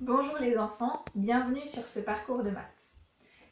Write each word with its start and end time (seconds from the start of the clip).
Bonjour 0.00 0.36
les 0.36 0.58
enfants, 0.58 1.02
bienvenue 1.14 1.66
sur 1.66 1.86
ce 1.86 2.00
parcours 2.00 2.42
de 2.42 2.50
maths. 2.50 2.90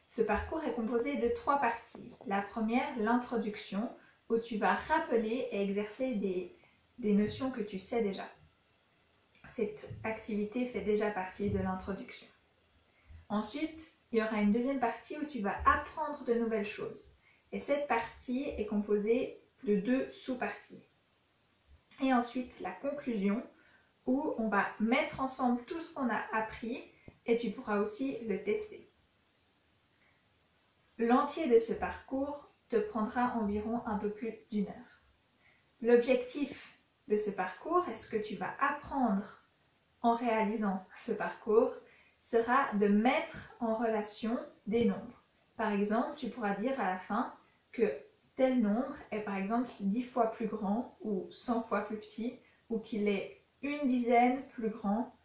Ce 0.07 0.21
parcours 0.21 0.63
est 0.63 0.75
composé 0.75 1.17
de 1.17 1.29
trois 1.35 1.59
parties. 1.59 2.13
La 2.27 2.43
première, 2.43 2.87
l'introduction, 2.99 3.91
où 4.29 4.37
tu 4.37 4.59
vas 4.59 4.75
rappeler 4.75 5.49
et 5.51 5.62
exercer 5.62 6.17
des, 6.17 6.54
notions 7.15 7.51
que 7.51 7.62
tu 7.62 7.79
sais 7.79 8.03
déjà. 8.03 8.29
Cette 9.49 9.88
activité 10.04 10.67
fait 10.67 10.83
déjà 10.83 11.11
partie 11.11 11.49
de 11.49 11.61
l'introduction. 11.61 12.29
Ensuite, 13.30 13.95
il 14.12 14.18
y 14.18 14.22
aura 14.22 14.42
une 14.42 14.52
deuxième 14.52 14.80
partie 14.80 15.16
où 15.16 15.24
tu 15.24 15.40
vas 15.40 15.56
apprendre 15.64 16.26
de 16.26 16.34
nouvelles 16.34 16.66
choses. 16.66 17.11
Et 17.52 17.58
cette 17.58 17.88
partie 17.88 18.45
est 18.58 18.66
composée 18.66 19.40
de 19.62 19.76
deux 19.76 20.11
sous-parties. 20.11 20.82
Et 22.02 22.12
ensuite, 22.12 22.61
la 22.61 22.72
conclusion, 22.72 23.42
où 24.07 24.34
on 24.39 24.48
va 24.48 24.66
mettre 24.80 25.21
ensemble 25.21 25.64
tout 25.64 25.80
ce 25.80 25.93
qu'on 25.95 26.09
a 26.09 26.21
appris 26.32 26.82
et 27.27 27.36
tu 27.36 27.50
pourras 27.50 27.79
aussi 27.79 28.18
le 28.27 28.43
tester. 28.43 28.90
L'entier 30.99 31.49
de 31.49 31.58
ce 31.58 31.72
parcours 31.72 32.50
te 32.69 32.77
prendra 32.77 33.34
environ 33.36 33.83
un 33.86 33.97
peu 33.97 34.11
plus 34.11 34.34
d'une 34.50 34.69
heure. 34.69 35.03
L'objectif 35.80 36.78
de 37.08 37.17
ce 37.17 37.30
parcours 37.30 37.86
est 37.89 37.94
ce 37.94 38.08
que 38.08 38.17
tu 38.17 38.36
vas 38.36 38.55
apprendre 38.61 39.42
en 40.03 40.14
réalisant 40.14 40.86
ce 40.94 41.12
parcours 41.12 41.75
sera 42.20 42.72
de 42.75 42.89
mettre 42.89 43.55
en 43.61 43.75
relation 43.75 44.39
des 44.66 44.84
nombres. 44.84 45.20
Par 45.56 45.72
exemple, 45.72 46.16
tu 46.16 46.28
pourras 46.28 46.55
dire 46.55 46.78
à 46.80 46.84
la 46.84 46.97
fin 46.97 47.34
que 47.72 47.91
tel 48.36 48.61
nombre 48.61 48.97
est 49.11 49.20
par 49.20 49.36
exemple 49.36 49.70
10 49.80 50.02
fois 50.02 50.30
plus 50.30 50.47
grand 50.47 50.97
ou 51.02 51.27
100 51.30 51.61
fois 51.61 51.83
plus 51.83 51.98
petit 51.98 52.39
ou 52.70 52.78
qu'il 52.78 53.08
est 53.08 53.44
une 53.64 53.86
dizaine 53.86 54.42
plus 54.48 54.69
grand 54.69 55.17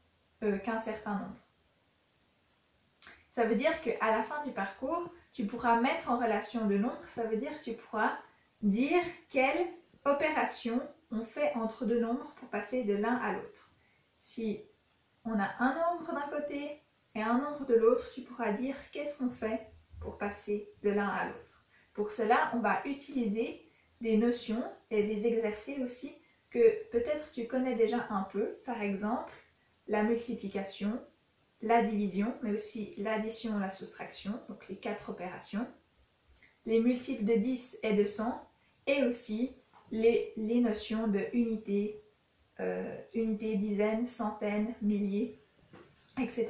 euh, 0.44 0.58
qu'un 0.58 0.80
certain 0.80 1.16
nombre. 1.16 1.36
Ça 3.30 3.46
veut 3.46 3.56
dire 3.56 3.82
qu'à 3.82 4.10
la 4.10 4.24
fin 4.24 4.44
du 4.44 4.52
parcours, 4.52 5.14
tu 5.32 5.46
pourras 5.46 5.80
mettre 5.80 6.10
en 6.10 6.18
relation 6.18 6.66
de 6.66 6.78
nombres, 6.78 7.04
ça 7.08 7.26
veut 7.26 7.38
dire 7.38 7.58
que 7.60 7.64
tu 7.64 7.74
pourras 7.74 8.18
dire 8.62 9.04
quelle 9.30 9.68
opération 10.06 10.82
on 11.12 11.24
fait 11.24 11.54
entre 11.56 11.86
deux 11.86 12.00
nombres 12.00 12.34
pour 12.38 12.50
passer 12.50 12.84
de 12.84 12.96
l'un 12.96 13.16
à 13.16 13.34
l'autre. 13.34 13.72
Si 14.20 14.62
on 15.26 15.40
a 15.40 15.50
un 15.60 15.76
nombre 15.76 16.14
d'un 16.14 16.40
côté 16.40 16.82
et 17.16 17.22
un 17.22 17.38
nombre 17.38 17.66
de 17.66 17.76
l'autre, 17.76 18.10
tu 18.14 18.22
pourras 18.22 18.52
dire 18.52 18.76
qu'est-ce 18.92 19.18
qu'on 19.18 19.30
fait 19.30 19.72
pour 20.00 20.18
passer 20.18 20.72
de 20.84 20.90
l'un 20.90 21.08
à 21.08 21.26
l'autre. 21.26 21.68
Pour 21.94 22.12
cela, 22.12 22.52
on 22.54 22.60
va 22.60 22.82
utiliser 22.86 23.70
des 24.02 24.18
notions 24.18 24.64
et 24.90 25.04
des 25.04 25.28
exercices 25.28 25.80
aussi 25.80 26.16
que 26.50 26.90
peut-être 26.90 27.32
tu 27.32 27.48
connais 27.48 27.76
déjà 27.76 28.08
un 28.10 28.24
peu, 28.24 28.60
par 28.66 28.82
exemple 28.82 29.34
la 29.88 30.04
multiplication, 30.04 31.00
la 31.62 31.82
division, 31.82 32.34
mais 32.42 32.52
aussi 32.52 32.94
l'addition 32.98 33.58
et 33.58 33.62
la 33.62 33.72
soustraction, 33.72 34.40
donc 34.48 34.68
les 34.70 34.78
quatre 34.78 35.10
opérations, 35.10 35.68
les 36.66 36.80
multiples 36.80 37.26
de 37.26 37.34
10 37.34 37.80
et 37.84 37.94
de 37.94 38.06
100, 38.06 38.48
et 38.88 39.04
aussi 39.04 39.52
les, 39.92 40.34
notions 40.62 41.08
de 41.08 41.26
unité, 41.34 42.04
euh, 42.60 42.96
unité, 43.14 43.56
dizaines, 43.56 44.06
centaines, 44.06 44.74
milliers, 44.82 45.42
etc. 46.22 46.48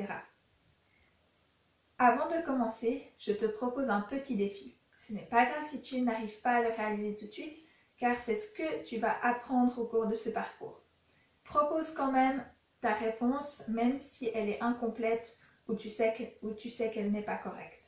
Avant 1.97 2.27
de 2.27 2.45
commencer, 2.45 3.03
je 3.17 3.31
te 3.31 3.45
propose 3.45 3.89
un 3.89 4.01
petit 4.01 4.35
défi. 4.35 4.77
Ce 4.97 5.13
n'est 5.13 5.25
pas 5.25 5.45
grave 5.45 5.65
si 5.65 5.81
tu 5.81 6.01
n'arrives 6.01 6.41
pas 6.41 6.57
à 6.57 6.61
le 6.61 6.69
réaliser 6.69 7.15
tout 7.15 7.25
de 7.25 7.31
suite, 7.31 7.57
car 7.99 8.17
c'est 8.17 8.35
ce 8.35 8.51
que 8.53 8.83
tu 8.83 8.97
vas 8.97 9.17
apprendre 9.21 9.77
au 9.79 9.85
cours 9.85 10.07
de 10.07 10.15
ce 10.15 10.29
parcours. 10.29 10.81
Propose 11.43 11.91
quand 11.93 12.11
même 12.11 12.43
ta 12.81 12.93
réponse, 12.93 13.67
même 13.67 13.97
si 13.97 14.31
elle 14.33 14.49
est 14.49 14.61
incomplète 14.61 15.37
ou 15.67 15.75
tu 15.75 15.89
sais 15.89 16.13
qu'elle 16.13 17.11
n'est 17.11 17.21
pas 17.21 17.37
correcte. 17.37 17.83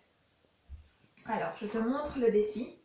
Alors, 1.26 1.56
je 1.56 1.66
te 1.66 1.78
montre 1.78 2.20
le 2.20 2.31
défi. 2.31 2.78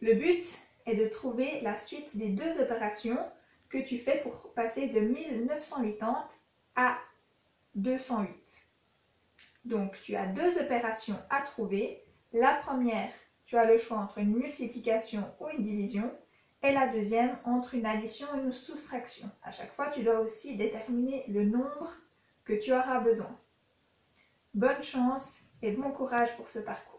Le 0.00 0.14
but 0.14 0.44
est 0.86 0.94
de 0.94 1.08
trouver 1.08 1.60
la 1.62 1.76
suite 1.76 2.16
des 2.16 2.28
deux 2.28 2.60
opérations 2.60 3.18
que 3.68 3.78
tu 3.78 3.98
fais 3.98 4.20
pour 4.20 4.52
passer 4.54 4.88
de 4.88 5.00
1980 5.00 6.28
à 6.76 6.98
208. 7.74 8.28
Donc, 9.64 10.00
tu 10.02 10.14
as 10.16 10.26
deux 10.26 10.58
opérations 10.58 11.18
à 11.30 11.42
trouver. 11.42 12.04
La 12.32 12.54
première, 12.54 13.12
tu 13.46 13.56
as 13.56 13.64
le 13.64 13.78
choix 13.78 13.98
entre 13.98 14.18
une 14.18 14.34
multiplication 14.36 15.24
ou 15.40 15.48
une 15.48 15.62
division 15.62 16.10
et 16.62 16.72
la 16.72 16.86
deuxième 16.88 17.36
entre 17.44 17.74
une 17.74 17.86
addition 17.86 18.26
et 18.34 18.40
une 18.40 18.52
soustraction. 18.52 19.28
À 19.42 19.50
chaque 19.50 19.72
fois, 19.74 19.88
tu 19.88 20.02
dois 20.02 20.20
aussi 20.20 20.56
déterminer 20.56 21.24
le 21.28 21.44
nombre 21.44 21.92
que 22.44 22.52
tu 22.52 22.72
auras 22.72 23.00
besoin. 23.00 23.36
Bonne 24.54 24.82
chance 24.82 25.38
et 25.62 25.72
bon 25.72 25.90
courage 25.90 26.36
pour 26.36 26.48
ce 26.48 26.60
parcours. 26.60 26.91